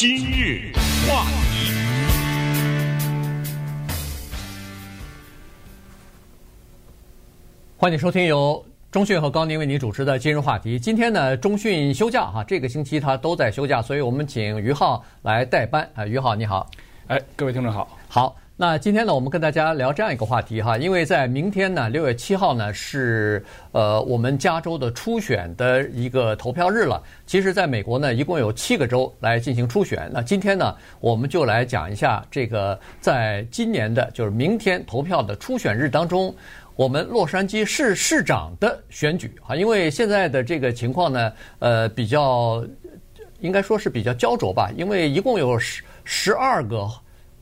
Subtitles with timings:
[0.00, 0.72] 今日
[1.06, 1.74] 话题，
[7.76, 10.78] 欢迎收听由中讯和高宁为您主持的今日话题。
[10.78, 16.06] 今天呢，中讯休假哈，这个星期他都在休假，所以我们请于浩来代班啊。
[16.06, 16.66] 于浩你好，
[17.08, 18.34] 哎，各位听众好，好。
[18.60, 27.02] 那今天呢，我们跟大家聊这样一个话题哈，因为在明天呢，六月七号呢是呃我们加州的初选的一个投票日了。
[27.24, 30.10] 其实，在美国呢，一共有七个州来进行初选。
[30.12, 36.34] 那今天呢，我们就来讲一下这个在今年的就是明天投票的初选日当中，
[36.76, 39.56] 我们洛杉矶市市长的选举啊。
[39.56, 42.62] 因为现在的这个情况呢，呃，比较
[43.40, 46.86] 应该说是比较焦灼吧，因为一共有十十二个。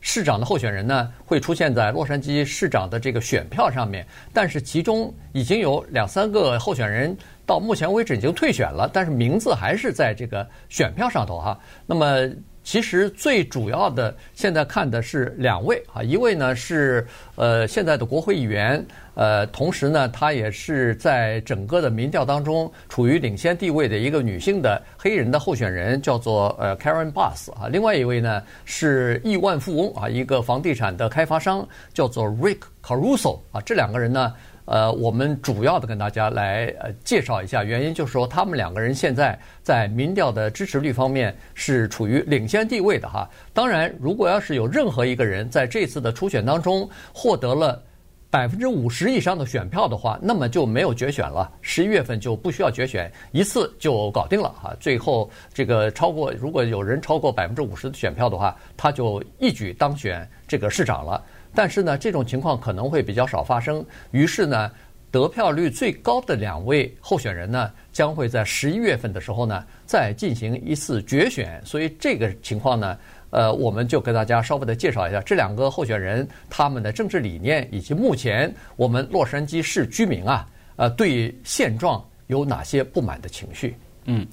[0.01, 11.59] 市长的候选人呢，会出现在洛杉矶市长的这个选票上面，但是其中已经有两三个候选人到目前为止已经退选了，但是名字还是在这个选票上头哈。
[11.85, 12.29] 那么。
[12.69, 17.03] 其实最主要的现在看的是两位啊，一位呢是
[17.33, 27.67] 呃现在的国会议员，呃，同时呢她也是在整个的民调当中处于领先地位的一个女性的黑人的候选人，叫做呃 Karen Bass 啊。
[27.69, 33.59] 另外一位呢是亿万富翁啊，一个房地产的开发商，叫做 Rick Caruso 啊。
[33.61, 34.31] 这两个人呢。
[34.69, 43.27] 呃，我们主要的跟大家来呃介绍一下，原因就是说他们两个人现在在民调的支持率方面是处于领先地位的哈。
[43.51, 47.81] 当然，如果要是有任何一个人在这次的初选当中获得了
[48.29, 54.71] 百分之五十以上的选票的话，那么就没有决选了，十一月份就不需要决选，一次就搞定了哈。
[54.79, 61.23] 最后这个超过，如果有人超过百分之五十的选票的话，他就一举当选这个市长了。
[61.53, 63.83] 但是呢，这种情况可能会比较少发生。
[64.11, 64.71] 于是呢，
[65.11, 71.61] 得票率最高的两位候选人呢，将会在十一月份的时候呢，再进行一次决选。
[71.65, 72.97] 所以这个情况呢，
[73.31, 83.75] 呃，我们就给大家稍微的介绍一下这两个候选人他们的政治理念，以及目前我们洛杉矶市居民啊，呃，对现状有哪些不满的情绪。
[84.05, 84.25] 嗯。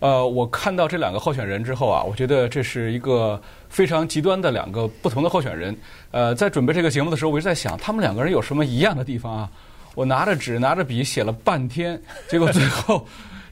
[0.00, 5.76] 呃，我看到这两个候选人之后啊，我觉得这是一个非常极端的两个不同的候选人。
[6.12, 9.50] 呃，在准备这个节目的时候，我一直在想，他们两个人有什么一样的地方啊？
[9.96, 13.04] 我拿着纸拿着笔写了半天，结果最后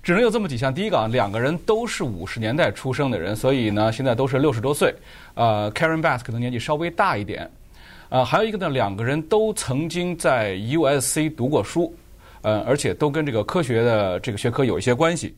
[0.05, 0.73] 只能有这么几项。
[0.73, 4.95] 第一个啊，两个人都是五十年代出生的人，所以呢，现在都是六十多岁。
[5.35, 7.51] 呃，Karen Bass 可能年纪稍微大一点。
[8.09, 11.93] 呃，还有一个呢，两个人都曾经在 USC 读过书，
[12.43, 15.35] 呃，而且都跟这个科学的这个学科有一些关系。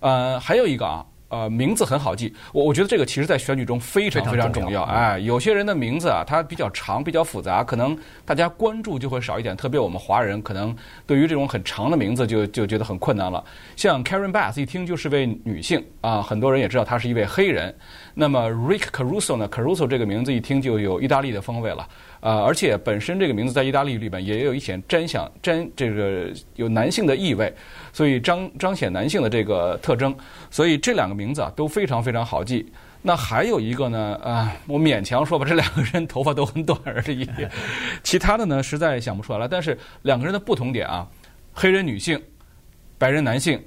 [0.00, 2.32] 呃，还有一个啊，呃，名字很好记。
[2.52, 4.82] 我我觉得这个其实在选举中非常非常重要。
[4.84, 9.56] 哎，有些人的名字啊，它比较长，比较复杂，可能大家关注就会少一点。
[9.56, 10.74] 特别我们华人，可能
[11.04, 13.42] 对于这种很长的名字就就觉得很困难了。
[13.74, 17.74] 像 Karen Bass 一听就是位女性啊，很多人也知道她是一位黑人。
[18.14, 21.86] 那么 Rick Caruso 呢？Caruso 这个名字一听就有意大利的风味了。
[22.20, 27.52] 啊，而且本身这个名字在意大利语里边也有一些沾想沾这个有男性的意味，
[27.92, 30.14] 所以彰彰显男性的这个特征。
[30.50, 32.66] 所以这两个名字啊都非常非常好记。
[33.02, 37.28] 那还有一个呢，啊，我勉强说吧，这两个人头发都很短而已。
[38.02, 39.46] 其他的呢，实在想不出来了。
[39.46, 41.06] 但是两个人的不同点啊，
[41.52, 42.20] 黑人女性，
[42.98, 43.62] 白人男性，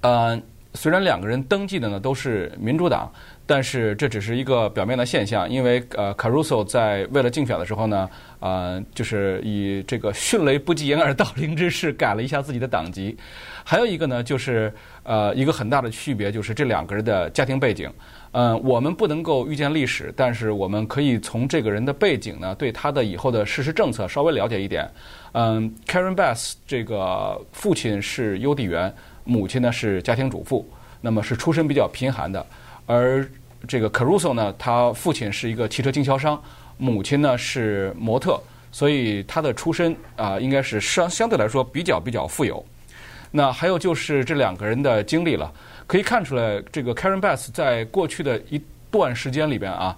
[0.00, 0.40] 呃，
[0.76, 3.10] 虽然两个人登记的呢都是民主党。
[3.48, 8.10] 但是这只是一个表面的现象，因为呃，Caruso 在为了竞选的时候呢，
[8.40, 13.16] 呃，就是以这个迅雷不及掩耳盗铃之势改了一下自己的党籍。
[13.62, 17.88] 还有一个呢，就是呃，一个很大的区别就是这两个人的家庭背景。
[18.32, 24.90] 嗯、呃，我们不能够预见历史，但是我们可以从这个人的背景呢，对他的以后的实施政策稍微了解一点。
[25.34, 28.92] 嗯，Karen Bass 这个父亲是邮递员，
[29.26, 30.66] 母亲呢是家庭主妇，
[31.02, 32.46] 那么是出身比较贫寒的。
[32.86, 33.28] 而
[33.68, 36.40] 这个 Caruso 呢，他父亲是一个汽车经销商，
[36.78, 42.64] 母亲呢是模特，所以他的出身啊、应该是相相对来说比较比较富有。
[43.32, 45.52] 那还有就是这两个人的经历了，
[45.86, 49.94] 可以看出来，这个 Karen Bass 在过去的一段时间里边啊，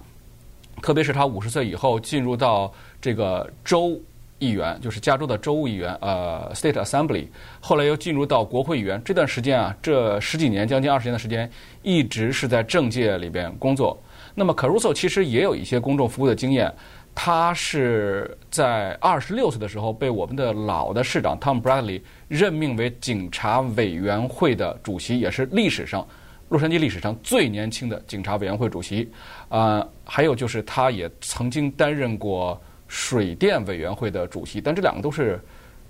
[0.81, 4.01] 特别是他五十岁以后进入到这个州。
[4.39, 7.27] 议员就是加州的州务议员，呃，State Assembly，
[7.59, 9.01] 后来又进入到国会议员。
[9.03, 11.49] 这段时间啊，这十几年，将近二十年的时间，
[11.83, 14.01] 一直是在政界里边工作。
[14.33, 16.73] 那么，Caruso 其实也有一些公众服务的经验。
[17.13, 26.07] 他是在二十六岁的时候被我们的老的市长 Tom Bradley 任命为警察委员会的主席，也是历史上
[26.47, 29.11] 洛杉矶历史上最年轻的警察委员会主席。
[29.49, 32.59] 啊、呃，还有就是他也曾经担任过。
[32.89, 35.39] 水电委员会的主席，但这两个都是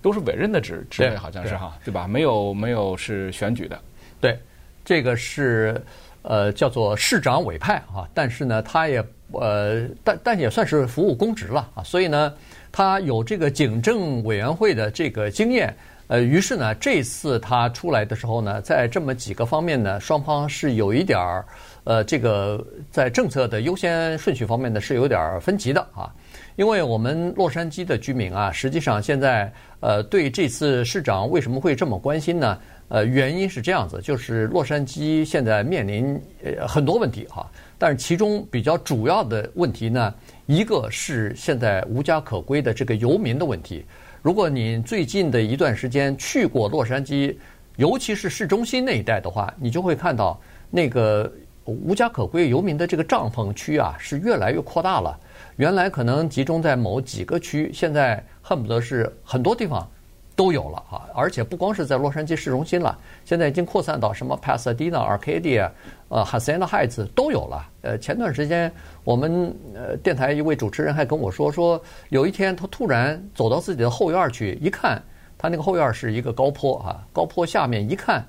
[0.00, 2.06] 都是委任的职职位，好像是哈，对吧？
[2.06, 3.76] 没有没有是选举的。
[4.20, 4.38] 对，
[4.84, 5.82] 这个是
[6.22, 12.32] 呃叫做市长委派啊，但是呢，他也呃，但但也算是服务公职了啊，所以呢，
[12.70, 15.74] 他有这个警政委员会的这个经验。
[16.08, 21.44] 呃，于是呢，这次他出来的时候呢，在这么几个方面呢，双方是有一点儿，
[21.84, 26.12] 呃，这个在政策的优先顺序方面呢，是有点儿分歧的啊。
[26.60, 32.58] 因为我们洛杉矶的居民啊，实际上现在呃，对这次市长为什么会这么关心呢？
[32.88, 40.12] 呃，原因是这样子，就是洛杉矶现在面临呃很多问题哈，但是其中比较主要的问题呢，
[40.44, 43.82] 一个是现在无家可归的这个游民的问题。
[44.20, 47.34] 如果你最近的一段时间去过洛杉矶，
[47.76, 51.32] 尤其是市中心那一带的话，你就会看到那个
[51.64, 55.18] 无家可归游民的这个帐篷区啊，是越来越扩大了。
[55.56, 59.86] 原来可能集中在某几个区，现在恨不得是很多地方
[60.34, 61.04] 都有了啊！
[61.14, 65.70] 而且不光是在洛杉矶市中心了，现在已经扩散到什么 Pasadena、Arcadia、
[66.08, 67.68] 呃 Hacienda Heights 都有了。
[67.82, 68.72] 呃，前段时间
[69.04, 75.02] 我们呃电台一位主持人还跟我说，说有一天他突然走到自己的后院去，一看
[75.36, 78.26] 他那个后院是一个高坡啊，高坡下面一看，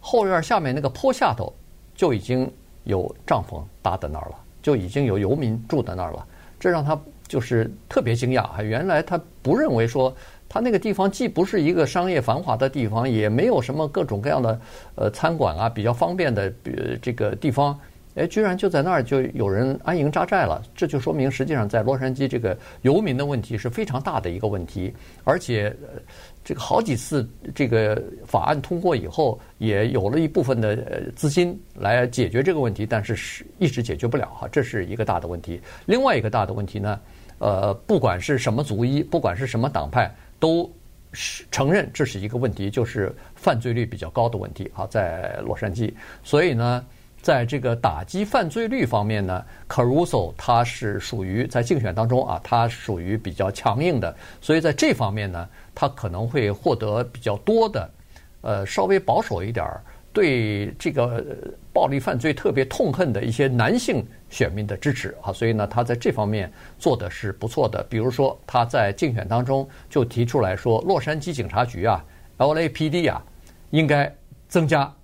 [0.00, 1.50] 后院下面那个坡下头
[1.94, 2.52] 就已经
[2.84, 6.26] 有帐篷搭在那儿了，就已经有游民住在那儿了，
[6.58, 8.62] 这让他就是特别惊讶啊！
[8.62, 10.14] 原来他不认为说
[10.48, 14.60] 他那个地方既不是一个商业繁华的地方，也没有什么各种各样的
[14.94, 17.78] 呃餐馆啊，比较方便的呃这个地方。
[18.14, 24.94] 哎，居然就在那儿就有人安营扎寨了，这就说明实际上在洛杉矶这个游民的问题是非常大的一个问题，
[25.24, 25.74] 而且
[26.44, 35.60] 这个好几次这个法案通过以后，也有了一部分的资金来解决这个问题，但是是一直解决不了哈，这是一个大的问题。
[35.84, 37.00] 另外一个大的问题呢，
[37.38, 40.08] 呃，不管是什么族裔，不管是什么党派，
[40.38, 40.70] 都
[41.12, 46.84] 是承认这是一个问题，就是犯罪率比较高的问题啊，在洛杉矶，所以呢。
[47.24, 57.90] 在这个打击犯罪率方面呢，Caruso 他是属于在竞选当中啊，他属于比较强硬的，所以在这方面呢，他可能会获得比较多的，
[58.42, 59.80] 呃，稍微保守一点儿，
[60.12, 61.24] 对这个
[61.72, 67.82] 暴力犯罪特别痛恨的一些男性选民的支持啊，所以呢，他在这方面做的是不错的。
[67.88, 72.04] 比如说，他在竞选当中就提出来说，洛杉矶警察局啊
[72.36, 73.24] ，LAPD 啊，
[73.70, 74.14] 应该
[74.46, 74.94] 增加。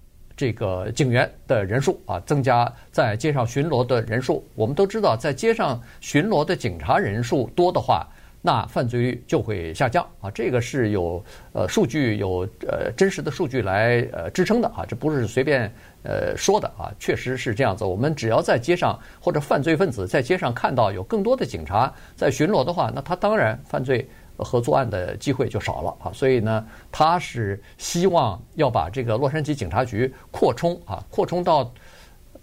[0.40, 4.42] 这个警员的人数啊，增加在街上巡逻的人数。
[4.54, 8.08] 我们都知道，在街上巡逻的警察人数多的话，
[8.40, 10.30] 那犯罪率就会下降啊。
[10.30, 11.22] 这个是有
[11.52, 15.70] 呃数据有呃真实的数据来呃支撑的啊，这不是随便
[16.04, 17.84] 呃说的啊，确实是这样子。
[17.84, 24.08] 我们只要在街上或者犯罪分子在街上看到有更多的警察在巡逻的话，那他当然犯罪。
[24.42, 31.72] 和作案的机会就少了啊，所以呢，他是希望要把这个洛杉矶警察局扩充啊，扩充到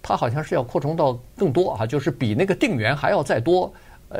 [0.02, 3.74] 他好像是要扩充到更多啊，就是比那个定员还要再多，
[4.10, 4.20] 呃，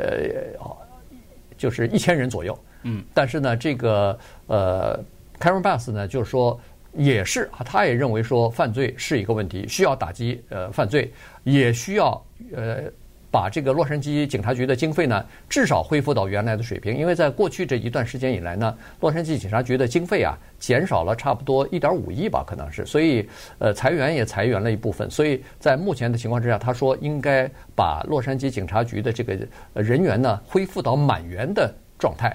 [1.56, 2.58] 就是一千人左右。
[2.82, 4.98] 嗯，但是呢，这个呃
[5.40, 6.58] ，Karen Bass 呢，就是说
[6.92, 11.12] 也是啊，他也认为说犯罪是一个问题，需要打击呃犯罪，
[11.44, 12.22] 也需要
[12.54, 12.84] 呃。
[13.30, 23.28] 把这个洛杉矶警察局的经费呢，至少恢复到原来的水平，因为在过去这一段时间以来呢，洛杉矶警察局的经费啊减少了差不多一点五亿吧，可能是，所以
[23.58, 29.36] 呃裁员也裁员了一部分，所以在目前的情况之下，他说应该把洛杉矶警察局的这个
[29.74, 32.34] 人员呢恢复到满员的状态，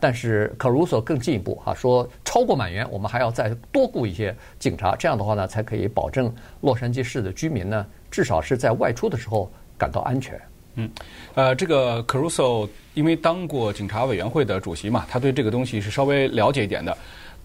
[0.00, 9.48] 但是 Caruso 更进一步哈说，超过满员，我们还要再多雇一些警察，这样的话呢才可以保证洛杉矶市的居民呢至少是在外出的时候。
[9.82, 10.40] 感到安全。
[10.76, 10.88] 嗯，
[11.34, 16.96] 呃，这个 Caruso 因为当过警察委员会的主席嘛，他对这个东西是稍微了解一点的。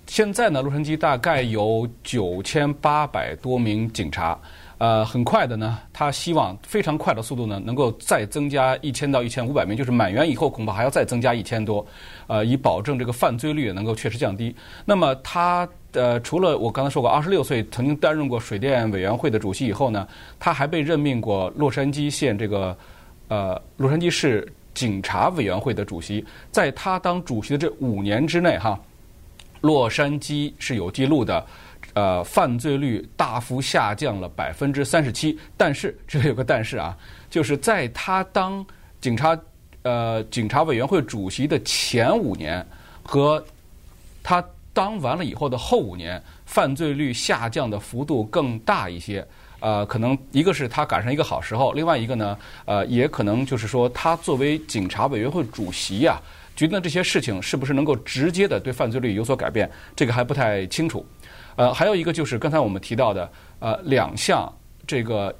[0.05, 4.39] 现在呢，洛杉矶大概有九千八百多名警察。
[4.79, 11.83] 呃，很快的呢，他希望非常快的速度呢，能够再增加一千到一千五百名，就是满员以后恐怕还要再增加一千多，
[12.27, 14.55] 呃，以保证这个犯罪率能够确实降低。
[14.85, 20.07] 那么他呃，除了我刚才说过，二十六岁曾经担任过水电委员会的主席以后呢，
[20.37, 22.77] 他还被任命过洛杉矶县这个
[23.29, 26.23] 呃洛杉矶市警察委员会的主席。
[26.51, 28.79] 在他当主席的这五年之内，哈，
[29.61, 31.43] 洛杉矶是有记录的。
[31.97, 36.95] 呃，犯罪率大幅下降了百分之三十七，但是这里有个但是啊，
[37.27, 38.63] 就是在他当
[39.01, 39.35] 警察
[39.81, 42.63] 呃警察委员会主席的前五年
[43.01, 43.43] 和
[44.21, 49.25] 他当完了以后的后五年，犯罪率下降的幅度更大一些。
[49.59, 56.21] 呃，可能一个是他赶上一个好时候，另外一个呢，呃，也可能就是说他作为警察委员会主席呀、啊，
[56.55, 61.03] 觉得这些事情是不是能够直接的对犯罪率有所改变，这个还不太清楚。
[61.57, 64.49] 呃，还有一个就是刚才我们提到的，呃，两项
[64.85, 65.35] 这个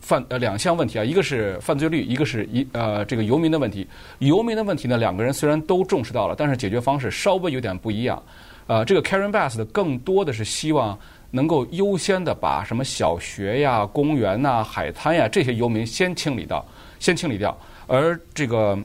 [0.00, 3.86] 犯呃两项问题啊，一个是犯罪率，一个是一呃这个游民的问题。
[4.18, 8.20] 游民的问题呢，两个人虽然都重视到了，但是解决方式稍微有点不一样。
[8.66, 10.98] 呃，这个 Karen Bass 的更多的是希望
[11.30, 16.64] 能够优先的把什么小学呀、公园呐、海滩呀这些游民先清理到，
[16.98, 17.56] 先清理掉。
[17.86, 18.78] 而这个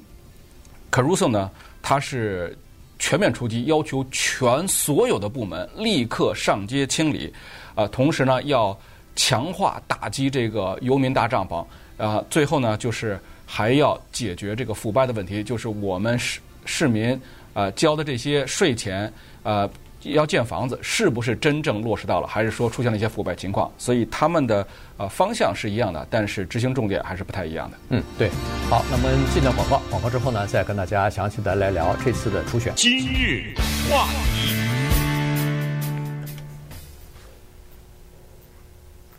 [0.92, 1.50] Caruso 呢，
[1.82, 2.58] 他是
[3.00, 7.34] 全面出击，要求全所有的部门立刻上街清理。
[7.76, 8.78] 啊、同时呢要。
[9.20, 11.66] 强化打击这个游民大帐篷，
[11.98, 17.20] 啊，最后呢，就是还要解决这个腐败的问题，就是我们市市民
[17.56, 19.12] 啊交的这些税钱，
[19.42, 19.68] 啊，
[20.14, 23.72] 要建房子，是不是真正落实到了，还是说出现了一些腐败情况？
[23.78, 24.66] 所以他们的
[24.98, 27.78] 呃方向是一样的，但是执行重点还是不太一样的。
[27.90, 28.30] 嗯，对。
[28.70, 32.74] 好，那么进到广告，广告之后呢，再跟大家详细的来聊这次的初选。
[32.76, 33.54] 今日
[33.90, 34.67] 话题。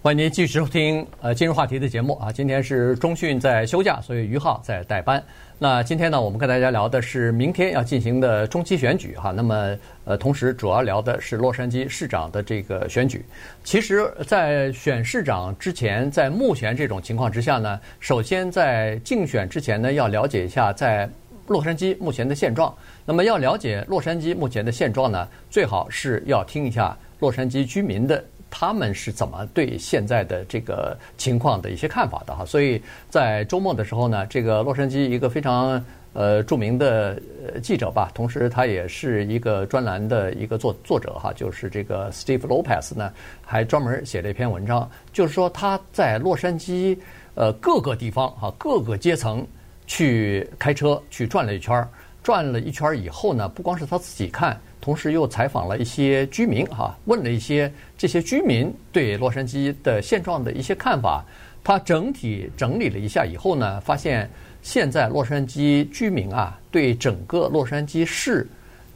[0.09, 5.23] 欢迎您继续收听呃今日话题的节目啊，今天是中讯在休假，所以于浩在代班。
[5.59, 9.33] 那今天呢，我们跟大家聊的是明天要进行的中期选举哈。
[9.33, 13.23] 那么呃，同时主要聊的是洛杉矶市长的这个选举。
[13.65, 21.07] 其实，在选市长之前，在目前这种情况之下呢，首先在竞选之前呢，要了解一下在
[21.49, 22.75] 洛杉矶目前的现状。
[23.05, 28.25] 那么要了解洛杉矶目前的现状呢，最好是要听一下洛杉矶居民的。
[28.50, 32.45] 他们是怎么对现在的这个情况的一些看法的哈？
[32.45, 37.21] 所以在周末的时候呢，这个洛杉矶一个非常呃著名的
[37.62, 43.12] 记者吧，同时他也是一个专栏的一个作作者哈，就是这个 Steve Lopez 呢，
[43.45, 46.99] 还专门写了一篇文章，就是说他在洛杉矶
[47.35, 49.47] 呃各个地方哈各个阶层
[49.87, 51.88] 去开车去转了一圈儿，
[52.29, 54.55] 转了一圈以后呢，不光是他自己看。
[54.83, 61.25] 同时又采访了一些居民，哈，问了一些这些居民对洛杉矶的现状的一些看法。
[61.65, 64.29] 他整体整理了一下以后呢，发现
[64.61, 68.47] 现在洛杉矶居民啊，对整个洛杉矶市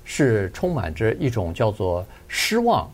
[0.05, 2.87] 是充满着一种叫做失望，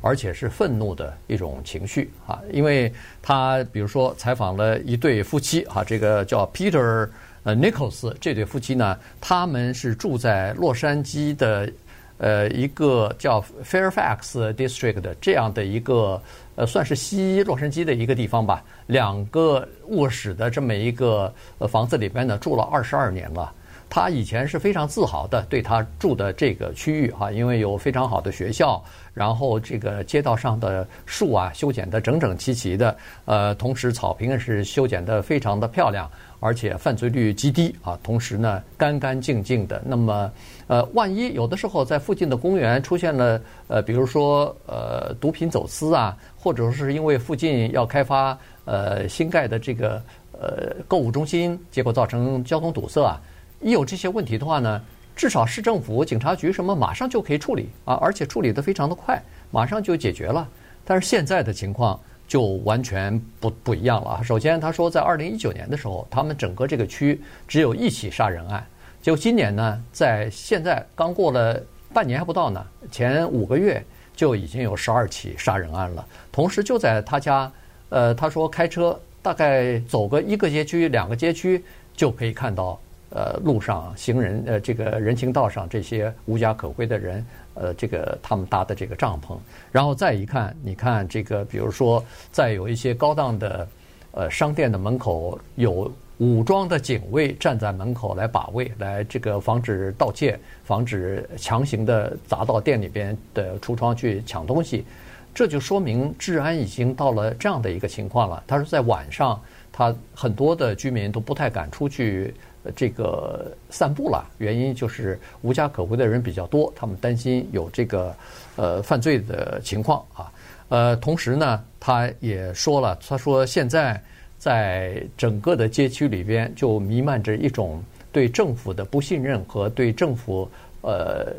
[0.00, 2.40] 而且是愤怒的一种情绪啊。
[2.50, 7.06] 因为他比如说采访了一对夫妻啊，这个叫 Peter
[7.44, 11.70] 呃 Nichols 这对夫妻呢，他们是住在洛杉矶的。
[12.18, 16.22] 呃，一个叫 Fairfax District 这样的一个
[16.54, 18.62] 呃，算是西洛杉矶的一个地方吧。
[18.86, 21.34] 两个卧室的这么一个
[21.68, 23.52] 房子里边呢，住了二十二年了。
[23.94, 28.82] 他以前是非常自豪的，对他住的这个区域哈，因为有非常好的学校，
[29.12, 32.96] 然后这个街道上的树啊修剪得整整齐齐的，
[33.26, 36.10] 呃，同时草坪是修剪得非常的漂亮。
[36.40, 39.80] 而且犯罪率极低啊，同时呢，干干净净的。
[39.84, 40.32] 那么，
[40.66, 53.20] 呃，万一有的时候在附近的公园出现了，呃，比如说呃毒品走私啊，或者说是因为附近要开发呃新盖的这个呃购物中心，结果造成交通堵塞啊，
[53.62, 54.82] 一有这些问题的话呢，
[55.16, 60.46] 至少市政府、警察局什么马上就可以处理啊，而且处理得非常的快，马上就解决了。
[60.84, 61.98] 但是现在的情况。
[62.28, 64.22] 就完全不不一样了啊！
[64.22, 68.64] 首先，他说，在二零一九年的时候，他们整个这个区只有一起杀人案。
[69.02, 73.84] 结果今年呢，在现在刚过了半年还不到呢，前五个月
[74.16, 76.06] 就已经有十二起杀人案了。
[76.30, 77.52] 同时，就在他家，
[77.90, 81.62] 呃，他说开车大概走个一个街区、两个街区
[81.94, 82.80] 就可以看到，
[83.14, 87.24] 呃，路上行人，呃，这个人行道上这些无家可归的人。
[87.54, 89.36] 呃，这个他们搭的这个帐篷，
[89.70, 93.68] 然后再一看，你看这个，比如说，在有一些高档的
[94.12, 104.86] 呃商店的门口，有武装的警卫站在门口来把卫，来这个防止盗窃，防止强行的砸到店里边的橱窗去抢东西，
[105.34, 108.42] 这就说明治安已经到了这样的一个情况了。
[108.46, 109.38] 他说，在晚上，
[109.70, 112.32] 他很多的居民都不太敢出去。
[112.76, 118.14] 这个散步了，原因就是无家可归的人比较多，他们担心有这个
[118.56, 120.32] 呃犯罪的情况啊。
[120.68, 124.00] 呃，同时呢，他也说了，他说现在
[124.38, 130.48] 在整个的街区里边就弥漫着一种对政府的不信任和对政府
[130.80, 131.32] 呃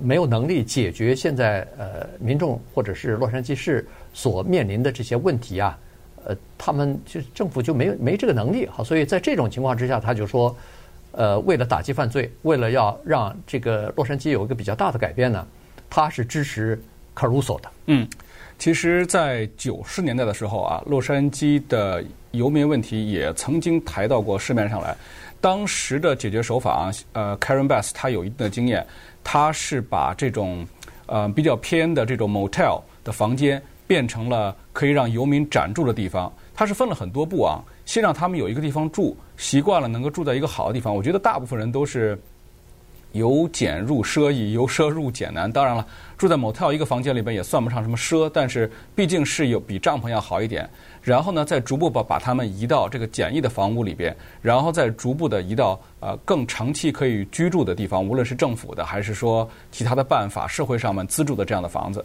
[0.00, 5.78] 没有能力解决现在呃民众或者是洛杉矶市所面临的这些问题啊。
[6.24, 10.54] 呃，他们就政府就没有没这个能力哈，所以在这种情况之下，他就说，
[11.12, 15.46] 呃，为了打击犯罪，为了要让这个洛杉矶有一个比较大的改变呢，
[15.88, 16.80] 他是支持
[17.14, 17.70] Caruso 的。
[17.86, 18.08] 嗯，
[18.58, 24.94] 其实，在九十年代的时候啊，洛杉矶的游民问题也曾经抬到过市面上来。
[25.40, 28.86] 当时的解决手法啊，呃，Karen Bass 他有一定的经验，
[29.24, 30.66] 他是把这种
[31.06, 33.60] 呃比较偏的这种 motel 的房间
[33.90, 34.54] 变成了。
[34.72, 40.94] 可以让游民暂住的地方，他是分了很多步啊，先让他们有一个地方住，习惯了能够住在一个好的地方。
[40.94, 42.16] 我觉得大部分人都是
[43.12, 45.50] 由俭入奢易，由奢入俭难。
[45.50, 45.84] 当然了，
[46.16, 50.70] 住在某套一个房间里边也算不上什么奢，但是毕竟是有比帐篷要好一点。
[51.02, 62.02] 然后呢，再逐步把把他们移到这个简易的房屋里边，然后再逐步的移到呃更长期可以居住的地方，无论是政府的还是说其他的办法，社会上面资助的这样的房子。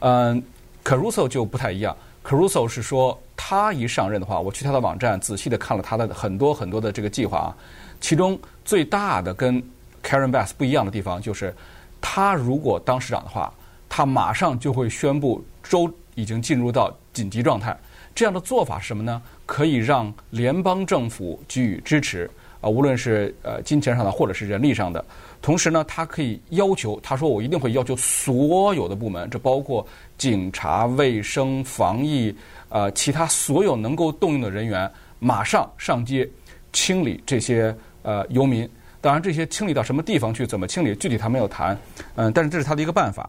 [0.00, 0.42] 嗯
[0.84, 1.96] ，Caruso 就不太一样。
[2.22, 7.56] Caruso 是说，他一上任的话，我去他的网站仔细的看了他的很多很多的这个计划啊，
[8.00, 9.62] 其中最大的跟
[10.02, 11.54] Karen Bass 不一样的地方就是，
[12.00, 13.52] 他如果当市长的话，
[13.88, 17.76] 他马上就会宣布州已经进入到紧急状态。
[18.14, 19.20] 这样的做法是什么呢？
[19.44, 25.04] 可以让联邦政府给予支持啊，无论是呃金钱上的或者是人力上的。
[25.44, 29.86] 同时呢，他可以要求，他说我一定会要求所有的部门，这包括
[30.16, 32.34] 警察、卫生、防疫，
[32.70, 36.26] 呃，其他所有能够动用的人员，马上上街
[36.72, 38.66] 清理这些呃游民。
[39.02, 41.78] 当然，这些清理到什么地方去，怎么清理，具体他没有谈。
[42.14, 43.28] 嗯，但是这是他的一个办法。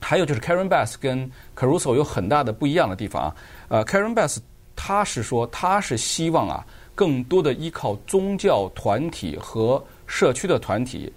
[0.00, 3.36] 还有就是 Karen Bass 跟 Caruso 有很大的不一样的地方啊。
[3.68, 4.38] 呃，Karen Bass
[4.74, 11.12] 他是说他是希望啊，更多的依靠宗教团体和社区的团体，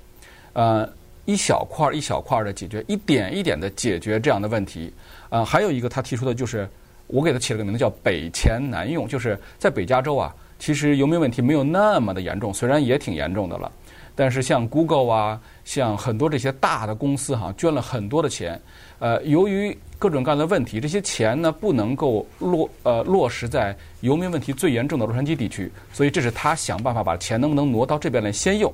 [0.57, 0.89] 呃，
[1.25, 4.91] 一小块一小块的解决，一点一点的解决这样的问题。
[5.29, 6.67] 呃，还有一个他提出的就是，
[7.05, 13.71] 我给他起了个名字叫“北钱难用”，就是在北加州啊，其实游民问题没有那么的严重，虽然也挺严重的了。
[14.15, 18.59] 但是像 Google 啊，像很多这些大的公司哈、捐了很多的钱，
[18.97, 28.73] 呃，由于各种各样的问题，这些钱呢不能够落呃落实在游民问题最严重的洛杉矶地区，所以这是他想办法把钱能不能挪到这边来先用。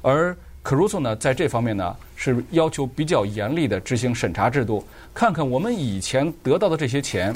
[0.00, 7.34] 而 Caruso 呢，在这方面呢是要求比较严厉的执行审查制度，看看我们以前得到的这些钱。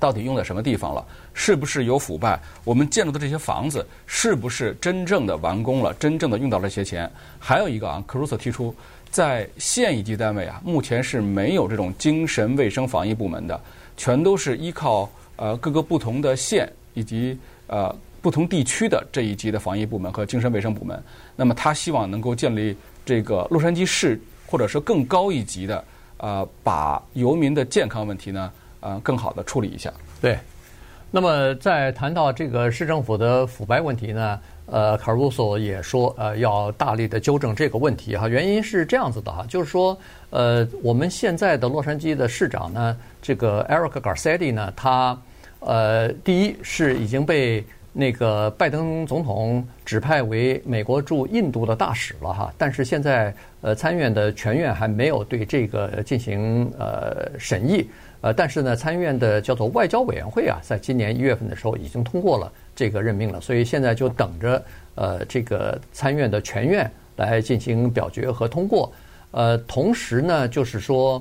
[0.00, 1.06] 到底用在什么地方了？
[1.32, 2.36] 是不是有腐败？
[2.64, 5.94] 我们建筑的这些房子是不是真正的完工了？
[5.94, 7.08] 真正的用到了这些钱？
[7.38, 8.74] 还有一个啊，Caruso 提出，
[9.12, 13.60] 在县一级单位啊，目前是没有这种精神卫生防疫部门的，
[13.96, 21.02] 全都是依靠呃各个不同的县以及呃不同地区的这一级的防疫部门和精神卫生部门。
[21.36, 25.84] 那么他希望能够建立这个洛杉矶市，或者说更高一级的，
[26.16, 28.50] 呃，把游民的健康问题呢。
[28.84, 29.92] 呃，更好的处理一下。
[30.20, 30.36] 对，
[31.08, 38.26] 那么在谈到这个市政府的腐败问题呢，呃，卡鲁索也说，呃，要大力的纠正这个问题哈。
[38.26, 39.96] 原因是这样子的哈，就是说，
[40.30, 45.16] 呃，我们现在的洛杉矶的市长呢，这个 Eric Garcetti 呢，他
[45.60, 57.86] 呃，第一是已经被那个拜登总统指派为美国驻印度的大使了哈，但是现在呃参院的全院还没有对这个进行呃审议。
[58.22, 68.92] 呃，但是呢，参议院的叫做外交委员会啊，在今年一月份的时候已经通过了这个任命了，所以现在就等着呃这个参议院的全院来进行表决和通过。
[69.32, 71.20] 呃，同时呢，就是说，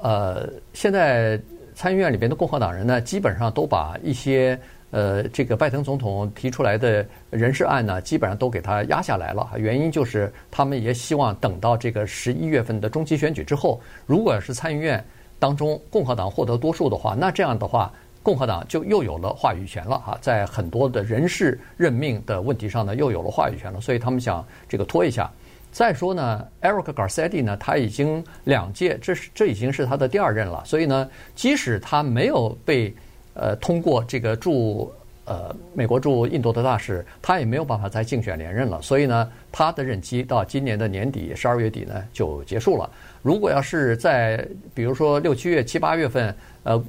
[0.00, 1.38] 呃，现在
[1.74, 4.58] 参议院里边的共和党人呢，基本上都把一些
[4.90, 9.50] 呃这个拜登总统提出来的人事案呢，基本上都给他压下来了。
[9.56, 15.04] 原因就是他们也希望等到这个十一月份的中期选举之后，如果是参议院。
[15.40, 17.92] 当中共和党获得多数的话，那这样的话，
[18.24, 25.30] 共和党就又有了话语权了哈，在很多的人事任命的问题上呢，又有了话语权了，所以他们想这个拖一下。
[25.70, 32.92] 再说呢，Eric Garcetti 呢，他已经两届，这是这已经是他的第二任了，所以呢，即使他没有被
[33.38, 34.92] 呃通过这个驻
[35.24, 42.90] 呃美国驻印度的大使，他也没有办法再竞选连任了，所以呢，他的任期到今年的年底十二月底呢就结束了。
[43.22, 46.82] 如果要是在比如说六七月、七八月份，呃，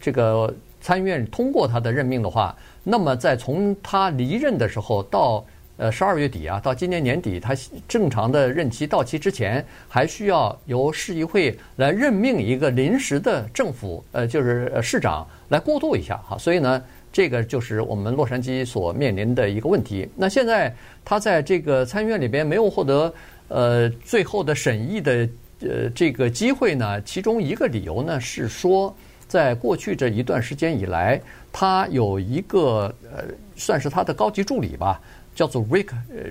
[0.00, 5.42] 这个参议院通过他的任命的话，那么在从他离任的时候到
[5.76, 7.54] 呃十二月底啊，到今年年底他
[7.88, 16.36] 正常的任期到期之前，还需要由市议会来任命一个临时的政府，呃，就是市长来过渡一下哈。
[16.36, 20.08] 所以呢，这个就是我们洛杉矶所面临的一个问题。
[20.16, 23.14] 那现在他在这个参议院里边没有获得
[23.46, 25.28] 呃最后的审议的。
[25.64, 28.92] 呃，这个机会呢，其中一个理由呢是说，
[29.28, 33.22] 在过去这一段时间以来，他有一个呃，
[33.54, 35.00] 算是他的高级助理吧，
[35.36, 35.90] 叫做 Rick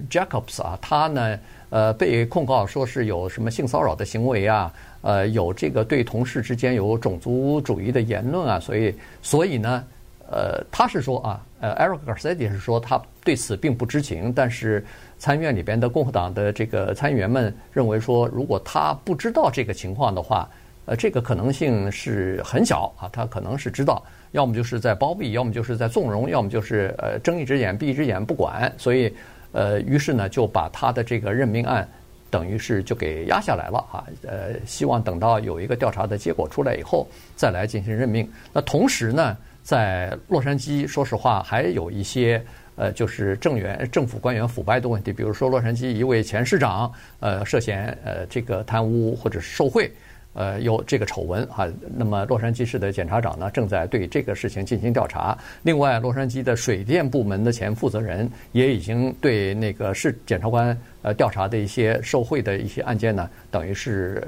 [0.10, 1.40] Jacobs 啊，他呢
[1.72, 9.84] 呃被控告说是有什么性骚扰的行为啊，呃，有这个对同事之间有种族主义的言论啊，所以所以呢，
[10.30, 14.86] 呃，他是说啊，呃，Eric Garcetti 是说他对此并不知情，但是。
[15.22, 20.50] 参议院里边的共和党的这个参议员们认为说，如果他不知道这个情况的话，
[20.88, 29.14] 呃，这个可能性是很小啊，他可能是知道，要么就是在包庇，要么就是在纵容，要么就是呃睁一只眼闭一只眼不管，所以
[29.52, 31.88] 呃，于是呢就把他的这个任命案
[32.30, 38.30] 等于是就给压下来了啊，呃，希望等到有一个调查的结果出来以后再来进行任命。
[38.54, 42.44] 那同时呢，在洛杉矶，说实话还有一些。
[42.78, 49.92] 呃，就是政员、政府官员腐败的问题，比如说洛杉矶一位前市长，呃，涉嫌呃这个贪污或者是受贿，
[50.34, 51.68] 呃，有这个丑闻哈。
[51.96, 55.38] 那么洛杉矶市的检察长呢，正在对这个事情进行调查。
[55.64, 64.24] 另外，洛杉矶的水电部门的前负责人也已经对那个市检察官呃调查的一些受贿的一些案件呢，等于是。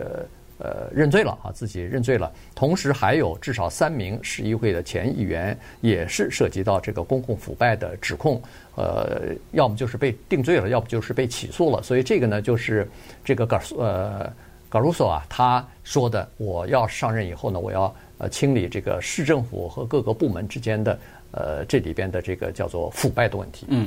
[0.59, 2.31] 呃，认罪了啊，自己认罪了。
[2.55, 8.41] 同时还有至少三名市议会的前议员也是涉及到这个公共腐败的指控，
[8.75, 11.81] 呃，要么就是被定罪了，要不就是被起诉了。
[11.83, 12.87] 所以这个呢，就是
[13.25, 13.45] 这个
[13.77, 14.31] 呃
[14.73, 20.99] Gar 呃 Caruso 啊，他说的，我要上任以后呢，我要呃清理这个市政府和各个部门之间的
[21.31, 23.67] 呃这里边的这个叫做腐败的问题。
[23.69, 23.85] 嗯，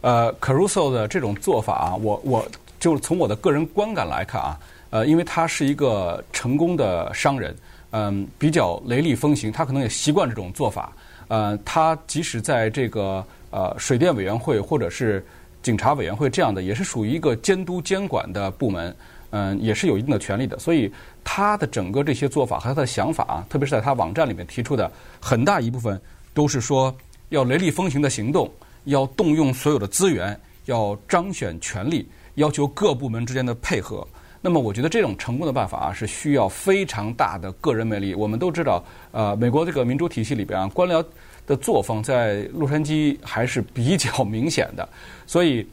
[0.00, 2.48] 呃，Caruso 的这种做法啊，我我
[2.80, 4.58] 就从我的个人观感来看啊。
[4.88, 7.56] 呃，因为他是一个成功的商人，
[7.92, 10.92] 嗯，比较雷厉风行，他可能也习惯这种做法。
[11.28, 15.24] 呃，他即使在这个呃水电委员会或者是
[15.62, 18.94] 警察委员会这样的，也是属于一个监督监管的部门，
[19.32, 20.58] 嗯，也是有一定的权利的。
[20.58, 20.90] 所以
[21.24, 24.90] 他的整个这些做法和他的想法啊，特别是在他网站里面提出的
[25.20, 26.00] 很大一部分，
[26.32, 26.94] 都是说
[27.30, 28.48] 要雷厉风行的行动，
[28.84, 34.06] 要动用所有的资源，要彰显权力，要求各部门之间的配合。
[34.44, 38.12] 那么，我觉得这种成功的办法啊，是需要非常大的个人魅力。
[38.12, 41.04] 我们都知道，呃，美国这个民主体系里边啊，官僚
[41.46, 44.88] 的作风在洛杉矶还是比较明显的。
[45.28, 45.64] 所以，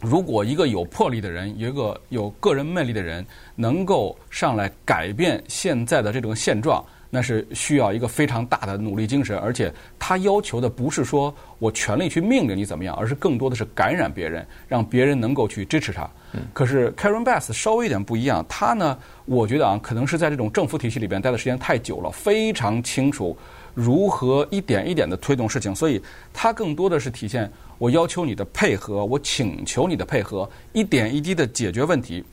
[0.00, 3.24] 如果一个有魄力的人，一个有个人魅力的人，
[3.56, 6.84] 能够上来改变现在的这种现状。
[7.10, 16.06] 那是需要一个非常大的努力精神，而且他要求的不是说我权力去命令你怎么样，而是更多的是感染别人，让别人能够去支持他。
[16.52, 23.34] 可是 Karen Bass 稍微有点不一样，他呢，我觉得啊，可能是在这种政府体系里边待的时间太久了，非常清楚
[23.78, 32.24] 如何一点一点的推动事情，所以他更多的是体现我要求你的配合，我请求你的配合，一点一滴的解决问题。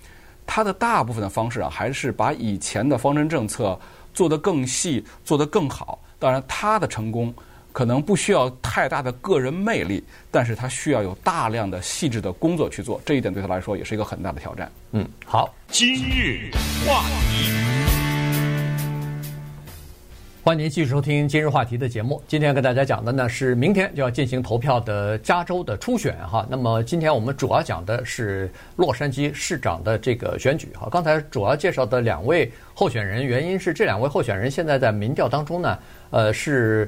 [0.48, 3.80] 他的大部分的方式啊，还是把以前的方针政策。
[4.16, 6.00] 做得更细，做得更好。
[6.18, 7.34] 当然，他的成功
[7.74, 13.02] 可能不需要太大的个人魅力，但是他需要有大量的细致的工作去做。
[13.06, 14.72] 这一点对他来说也是一个很大的挑战。
[14.94, 15.54] 嗯，好。
[15.68, 16.50] 今日
[16.88, 17.65] 话题。
[20.46, 22.22] 欢迎您继续收听今日话题的节目。
[22.28, 26.46] 今天跟大家讲的呢是明天就要进行投票的加州的初选哈。
[26.48, 30.88] 那么今天我们主要讲的是洛杉矶市长的这个选举哈。
[30.92, 35.80] 刚才主要介绍的两位候选人，原因是这两位候选人现在在民调当中呢，
[36.12, 36.88] 呃是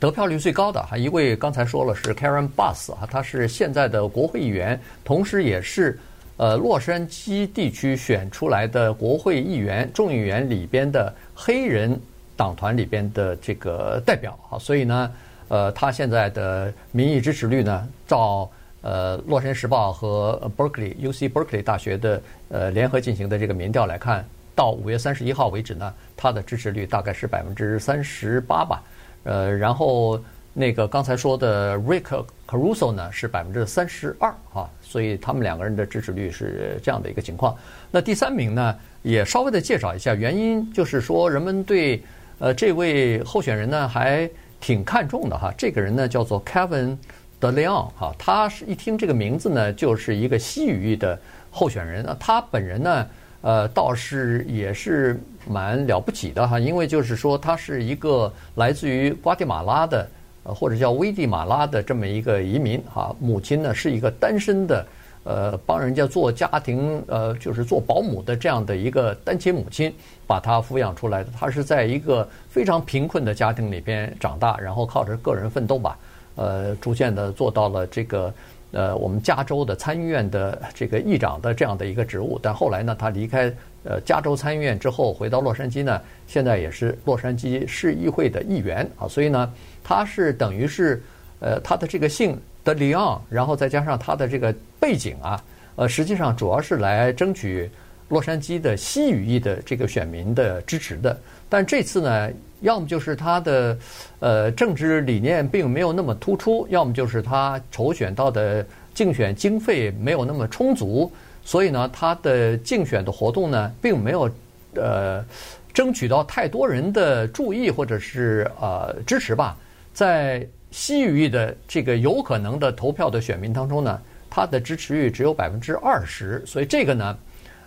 [0.00, 0.98] 得票率最高的哈。
[0.98, 5.96] 一位刚才说了是 Karen Bass 哈，他是现在的国会议员，同时也是
[6.36, 11.96] 呃洛杉矶地区选出来的国会议员、众议员里边的黑人。
[12.38, 15.12] 党团里边的这个代表啊，所以呢，
[15.48, 18.48] 呃，他现在的民意支持率呢，照
[18.80, 24.24] 呃《洛杉矶时报》和 Berkeley UC Berkeley 大学的呃联合进行的这个民调来看，
[24.54, 28.84] 到五月三十一号为止呢，他的支持率大概是百分之三十八吧。
[29.24, 30.22] 呃，然后
[30.54, 37.56] 那个刚才说的 Rick Caruso 呢是百分之三十二啊，所以他们两个人的支持率是这样的一个情况。
[37.90, 42.00] 那第三名呢，也稍微的介绍一下，原因就是说人们对。
[42.38, 44.28] 呃，这位候选人呢还
[44.60, 45.52] 挺看重的哈。
[45.58, 46.96] 这个人呢叫做 Kevin
[47.40, 51.18] De Leon 哈，他是一听这个名字呢就是一个西语裔的
[51.50, 52.04] 候选人。
[52.04, 53.06] 啊他本人呢，
[53.40, 60.08] 呃，倒是也是蛮了不起的哈，因为就是说他是一个来自于瓜地马拉的，
[60.44, 63.14] 呃，或者叫危地马拉的这么一个移民哈。
[63.18, 64.86] 母亲呢是一个单身的。
[65.24, 69.92] 呃，帮人家做家庭，呃，就是做保姆的这样的一个单亲母亲，
[70.26, 71.30] 把他抚养出来的。
[71.38, 75.98] 他是在一个非常贫困的家庭里边长大，然后靠着个人奋斗吧，
[76.36, 78.32] 呃，逐渐的做到了这个
[78.70, 82.38] 呃我们加州的参议院的这个议长的这样的一个职务。
[82.42, 83.52] 但后来呢，他离开
[83.84, 89.06] 呃加州参议院之后，回到洛杉矶呢，现在也是洛杉矶市议会的议员啊。
[89.06, 89.52] 所以呢，
[89.84, 91.02] 他是等于是
[91.40, 92.40] 呃他的这个姓。
[92.68, 95.42] 的里昂，然后再加上他的这个背景啊，
[95.76, 97.70] 呃，实际上主要是来争取
[98.10, 101.18] 洛杉矶的西语裔的这个选民的支持的。
[101.48, 103.78] 但这次呢，要么就是他的
[104.20, 111.10] 呃政治理念并没有那么突出，要么就是他筹选到的竞选经费没有那么充足，
[111.42, 114.30] 所以呢，他的竞选的活动呢，并没有
[114.74, 115.24] 呃
[115.72, 119.56] 争取到太多人的注意或者是呃支持吧。
[119.94, 127.18] 在西语的这个有可能的投票的选民当中呢，他的支持率只有百分之二十，所以这个呢，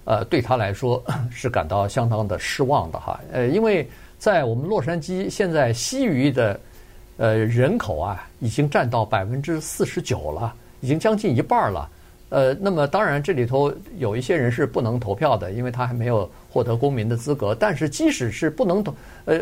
[0.05, 3.19] 呃，对他来说 是感到相当的失望的哈。
[3.31, 3.87] 呃，因为
[4.17, 6.59] 在我们洛杉矶，现在西语的
[7.17, 11.89] 呃人口啊，已经占到百分之四十九了，已经将近一半了。
[12.29, 17.53] 呃，那么当然这里头有一些人是不能投票的，因为他还没有获得公民的资格。
[17.53, 19.39] 但是即使是不能投，呃，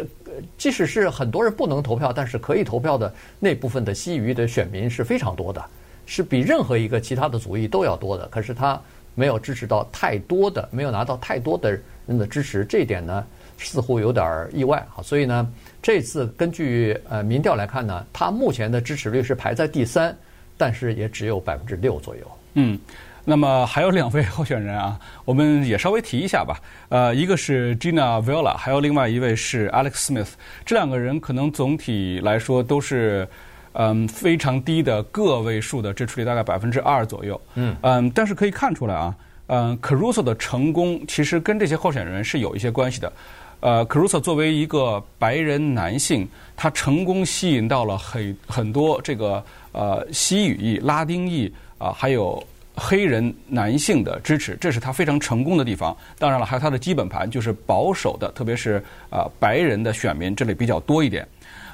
[0.58, 5.64] 即使是很多人不能投票，但是可以投票的那部分的西语的选民是非常多的，
[6.06, 8.28] 是比任何一个其他的族裔都要多的。
[8.28, 8.80] 可是他
[9.16, 11.72] 没有支持到太多的，没有拿到太多的
[12.08, 13.26] 人的支持，这一点呢
[13.58, 15.04] 似乎有点意外啊。
[15.04, 15.48] 所以呢，
[15.82, 20.16] 这次根据呃民调来看呢，他目前的支持率是排在第三，
[20.58, 22.22] 但是也只有百分之六左右。
[22.54, 22.80] 嗯，
[23.26, 26.60] 那么还有两位候选人啊， 我们也稍微提一下吧。
[26.90, 30.30] 呃，一个是 Gina Viola，还有另外一位是 Alex Smith。
[30.66, 33.28] 这两个人可能总体来说都是
[33.74, 37.40] 嗯非常低的个位数的支持率，大概百分之二左右。
[37.56, 39.16] 嗯嗯，但是可以看出来啊，
[39.48, 43.14] 嗯，Caruso 的成功其实跟这些候选人是有一些关系的。
[43.60, 51.54] 呃，Caruso 作为一个白人男性，他成功吸引到了很很多这个呃西语裔、拉丁裔。
[51.80, 52.46] 啊，还有
[52.80, 55.96] 黑人男性的支持，这是他非常成功的地方。
[56.18, 61.28] 当然了，还有他的基本盘，就是保守的，特别是啊白人的选民这里比较多一点。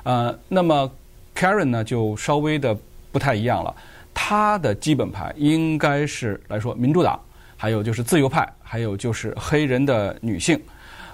[0.03, 0.91] 呃，那么
[1.35, 2.75] Karen 呢，就稍微的
[3.11, 3.73] 不太一样了。
[4.13, 7.19] 他的基本盘应该是来说民主党，
[7.55, 10.59] 还有就是自由派，还有就是黑人的女性。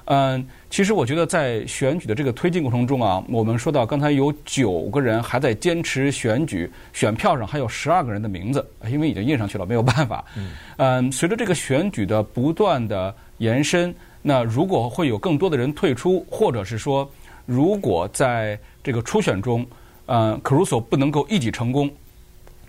[0.05, 10.23] 嗯，其实我觉得在选举的这个推进过程中啊，我们说到刚才有九个人还在坚持选举，选票上还有十二个人的名字，因为已经印上去了，没有办法。
[10.77, 17.07] 嗯，随着这个选举的不断的延伸，那如果会有更多的人退出，或者是说，
[17.45, 19.67] 如果在这个初选中，
[20.05, 21.91] 嗯，Caruso 不能够一举成功，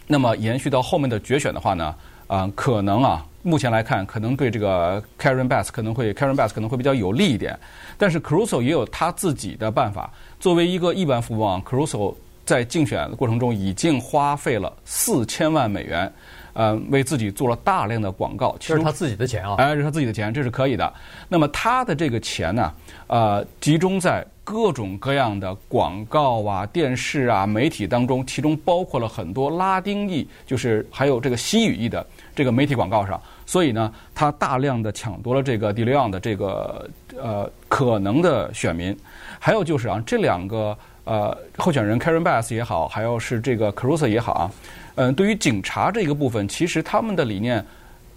[0.09, 1.95] 那么延续到后面的决选的话呢，
[2.27, 3.25] 啊，可能啊。
[3.43, 7.59] 目前来看，可能对这个 Karen Bass 可能会 Karen Bass 可能会比较有利一点，
[7.99, 10.13] 但是 Caruso 也有他自己的办法。
[10.39, 16.13] 作为一个亿万富翁，Caruso 在竞选的过程中已经花费了四千万美元，
[16.53, 18.57] 呃，为自己做了大量的广告。
[18.61, 20.93] 其实他自己的钱啊，哎，这是他自己的钱，这是可以的。
[21.29, 22.73] 那么他的这个钱呢，
[23.07, 33.21] 呃，集中在各种各样的广告啊、电视啊、媒体当中，其中包括了很多拉丁裔，就是还有这个西语裔的这个媒体广告上。
[33.53, 36.89] 所以呢，他大量的抢夺了这个 De Leon 的这个
[37.21, 38.97] 呃可能的选民，
[39.39, 44.51] 还有就是啊，这两个呃候选人 Karen Bass 也好，还有是这个 c r u s 也好啊，
[44.95, 47.63] 嗯、对于警察这个部分，其实他们的理念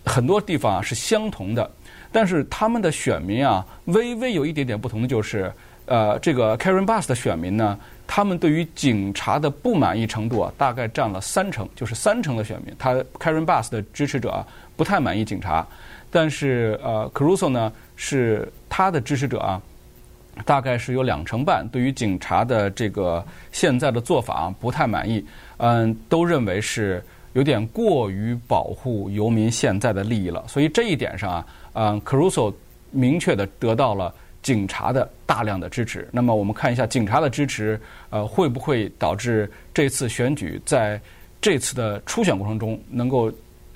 [0.06, 1.70] 很多地方啊是相同的，
[2.14, 5.52] 但是他们的选民啊，微微有一点点不同的就是，
[5.86, 7.78] 呃，这个 Karen Bass 的选民呢。
[8.08, 14.46] 他们对于警察的不满意程度啊，大概占了三成，就是三成的选民，他 Karen Bass 的支持者啊，
[14.78, 15.66] 不太满意警察。
[16.12, 19.60] 但是呃，Caruso 呢，是他的支持者啊，
[20.46, 25.26] 大概是有两成半，对于警察的这个现在的做法啊，不太满意。
[25.58, 30.44] 嗯，都认为是有点过于保护游民现在的利益了。
[30.48, 32.54] 所以这一点上啊，嗯，Caruso
[32.92, 34.14] 明确的得到了。
[34.46, 37.82] 警察的大量的支持，那么我们看一下警察的支持，
[38.12, 41.02] 呃，会不会导致这次选举在
[41.42, 43.32] 这次的初选过程中能够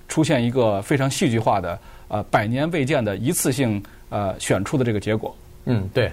[0.08, 5.36] 出现一个非常戏剧化的呃百年未见的一次性呃选出的这个结果？
[5.66, 6.12] 嗯，对，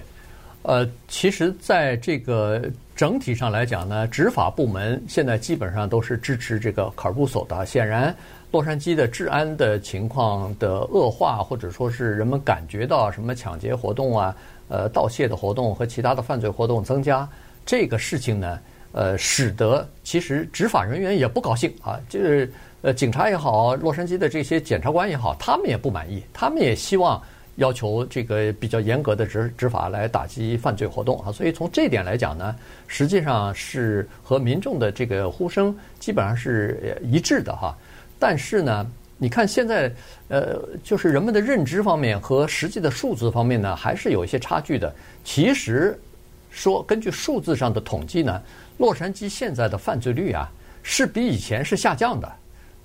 [0.63, 2.59] 呃，其实在这个
[2.95, 8.15] 整体上来讲呢，执法部门现在基本上都是支持这个卡鲁索的，显然。
[8.49, 14.35] 洛杉矶的治安的情况的恶化，或者说是人们感觉到什么抢劫活动啊、
[14.69, 17.27] 呃盗窃的活动和其他的犯罪活动增加，
[17.65, 18.59] 这个事情呢，
[18.93, 22.49] 呃，使得其实执法人员也不高兴啊，就是
[22.81, 27.21] 呃警察也好，洛杉矶的这些检察官也好，他们也不满意，他们也希望
[27.57, 31.33] 要求这个比较严格的执执法来打击犯罪活动啊。
[31.33, 32.55] 所以从这点来讲呢，
[32.87, 37.77] 实际上是和民众的这个呼声基本上是一致的哈。
[38.19, 38.85] 但是呢，
[39.17, 39.91] 你看现在，
[40.27, 44.93] 呃，就是人们的认知方面和实际的数字方面呢，还是有一些差距的。
[45.23, 45.99] 其实
[46.51, 48.41] 说根据数字上的统计呢，
[48.77, 50.49] 洛杉矶现在的犯罪率啊
[50.83, 52.31] 是比以前是下降的。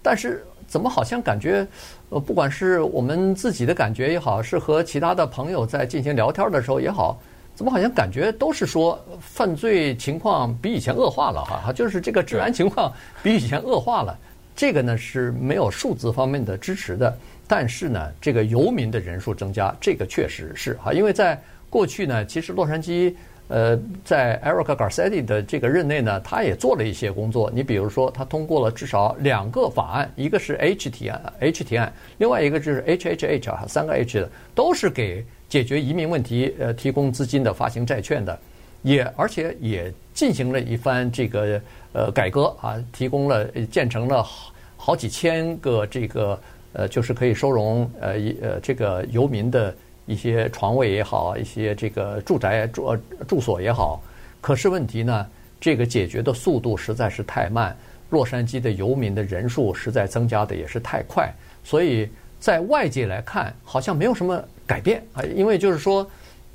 [0.02, 1.66] 但是怎么好像感觉，
[2.08, 7.20] 呃，不管是我们自己的感觉也好，是和其他的朋友在进行聊天的时候也好，
[7.54, 11.72] 怎么好像感觉都是说犯罪情况比以前恶化了哈？
[11.72, 12.92] 就是这个治安情况
[13.22, 14.18] 比以前恶化了。
[14.54, 23.14] 这个呢是没有数字方面的支持的，但是呢，这个游民的人数增加，这个确实是哈，因为在过去呢，其实洛杉矶
[23.48, 27.50] 呃，在 Eric Garcetti 的这个任内呢，他也做了一些工作。
[27.54, 38.38] 你比如说，他通过了至少两个法案，一个是 H 提案，H 提案，另外一个就是 HHH 啊，三个 H 的，都是给解决移民问题呃提供资金的、发行债券的，
[38.82, 41.60] 也而且也进行了一番这个
[41.92, 46.38] 呃改革啊，提供了建成了好好几千个这个
[46.72, 49.74] 呃就是可以收容呃一呃这个游民的。
[50.04, 54.02] 一些床位也好，一些这个住宅住住所也好，
[54.40, 55.26] 可是问题呢，
[55.60, 57.74] 这个解决的速度实在是太慢。
[58.10, 62.08] 洛杉矶的游民的人数实在增加的也是太快，所以
[62.40, 65.22] 在外界来看，好像没有什么改变啊。
[65.22, 66.04] 因为就是说，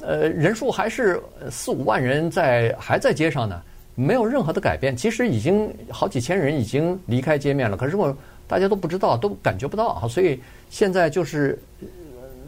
[0.01, 3.61] 呃，人数还是四五万人在还在街上呢，
[3.95, 4.95] 没有任何的改变。
[4.95, 8.15] 其实已经好几千人已经离开街面了，可是我
[8.47, 10.07] 大家都不知道，都感觉不到啊。
[10.07, 11.57] 所以现在就是。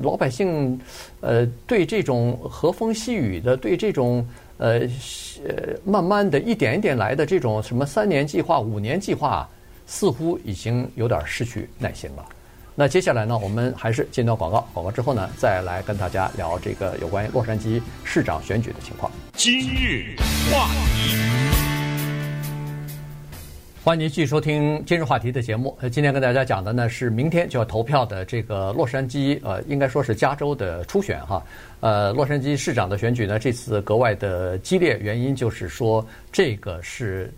[0.02, 0.80] 老百姓，
[1.20, 4.26] 呃，对这种和风细雨的，对这种
[4.58, 4.88] 呃
[5.46, 9.46] 呃慢慢的一点一点来的这种什么三年计划、五年计划，
[9.86, 12.26] 似乎已经有点失去耐心了。
[12.80, 19.12] 那接下来呢，我们还是进到广告，广告之后呢，再来跟大家聊这个有关于洛杉矶市长选举的情况。
[19.34, 20.16] 今日
[20.50, 21.18] 话题。
[23.84, 25.78] 欢迎您继续收听今日话题的节目。
[25.82, 31.44] 呃，今天跟大家讲的呢是明天就要投票的这个洛杉矶，呃，应该说是加州的初选哈。
[31.82, 37.30] 呃，洛杉矶市长的选举呢，这次格外的激烈，原因就是说这个是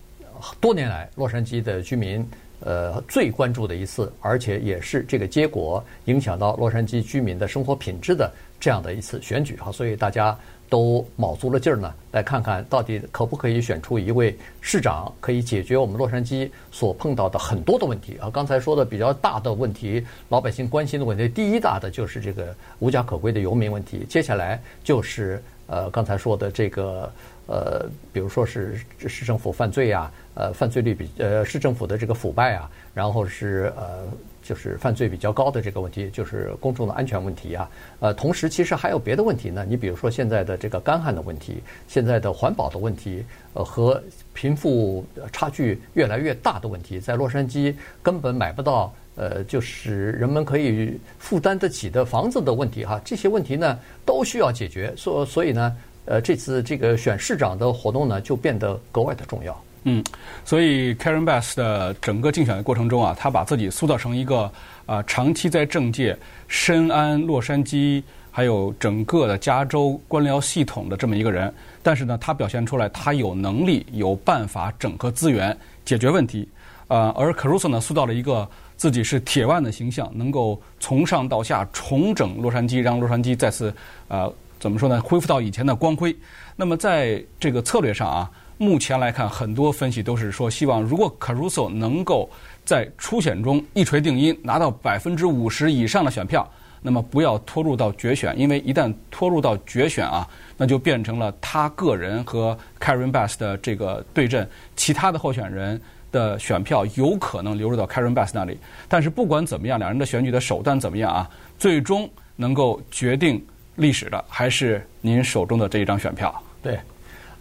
[0.59, 2.23] 多年来洛杉矶的居民
[2.61, 9.71] 呃最关注的一次，而且也是这个结果影响到洛杉矶居民的生活品质的这样的一次选举哈。
[9.71, 10.37] 所以大家。
[10.71, 18.29] 都卯足了劲儿呢，来看看到底可不可以选出一位市长，可以解决我们洛杉矶所碰到的很多的问题啊。
[18.29, 24.05] 刚才说的比较大的问题，老百姓关心的问题，第一大的就是这个无家可归的游民问题。
[24.07, 27.11] 接下来就是呃刚才说的这个
[27.47, 34.07] 呃，比如说是市政府犯罪呀，呃，犯罪率比呃市政府的这个腐败啊，然后是呃。
[34.43, 37.69] 就是犯罪比较高的这个问题，就是公众的安全问题啊。
[37.99, 39.63] 呃，同时其实还有别的问题呢。
[39.69, 43.23] 你比如说现在的这个干旱的问题，现在的环保的问题，
[43.53, 44.01] 呃，和
[44.33, 52.99] 贫富差距越来越大的问题，在洛杉矶根本买不到呃，就是人们可以负担得起的房子的问题哈。
[53.05, 59.63] 这些问题呢都需要解决，所所以呢，呃，这次这个选市长的活动呢就变得格外的重要。
[59.83, 60.03] 嗯，
[60.45, 64.41] 所以 Karen Bass 的整个竞选的过程中啊，他把自己塑造成一个
[64.85, 66.15] 啊、呃、长期在政界
[66.47, 71.51] 深谙洛杉矶还有整个的加州官僚系统的这么一个人。
[71.81, 76.47] 但是呢，他表现出来他有能力、有办法整合资源解决问题。
[76.87, 83.73] 呃，而 Caruso 呢，塑造了一个自己是铁腕的形象，能够从上到下重整洛杉矶，让洛杉矶再次
[84.09, 84.31] 呃
[84.61, 86.15] 怎么说呢，恢复到以前的光辉。
[86.55, 88.31] 那么在这个策略上啊。
[88.57, 92.29] 目前来看，很多分析都是说，希望如果 Caruso 能够
[92.63, 96.47] 在初选中一锤定音，拿到百分之五十以上的选票，
[96.79, 108.59] 那么不要拖入到决选，因为一旦拖入到决选啊，那就变成了他个人和 Karen Bass 的这个对阵，其他的候选人的选票有可能流入到 Karen Bass 那里。
[108.87, 113.43] 但是不管怎么样，两人的选举的手段怎么样啊，最终能够决定
[113.75, 116.33] 历史的还是您手中的这一张选票。
[116.61, 116.77] 对。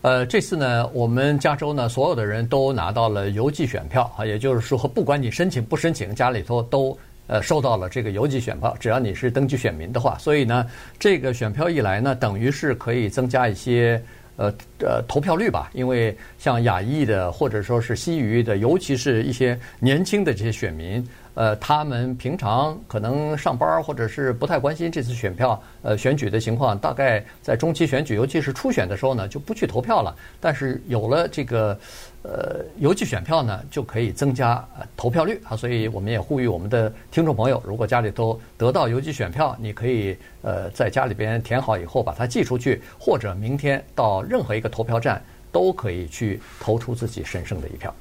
[0.02, 10.66] 呃，这次呢，我们加州呢，所有的人都拿到了邮寄选票啊，也就是说，不管你申请不申请，家里头都呃收到了这个邮寄选票，只要你是登记选民的话，所以呢，
[10.98, 14.02] 这个选票一来呢，等于是可以增加一些
[14.36, 21.06] 呃呃投票率吧，因为像亚裔的或者说是西裔的，尤其是一些年轻的这些选民。
[21.34, 30.14] 呃，他们平常可能上班或者是不太关心这次选票呃选举的情况，大概在中期选举，尤其是初选的时候呢，就不去投票了。
[30.40, 31.78] 但是有了这个
[32.22, 35.56] 呃邮寄选票呢，就可以增加呃投票率啊。
[35.56, 45.22] 所以我们也呼吁我们的听众朋友，如果家里都得到邮寄选票，你可以呃在家里边填好以后把它寄出去，或者明天到任何一个投票站
[45.52, 47.94] 都可以去投出自己神圣的一票。